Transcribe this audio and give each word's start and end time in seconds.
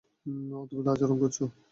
অদ্ভূত 0.55 0.85
আচরণ 0.93 1.17
করছো। 1.21 1.43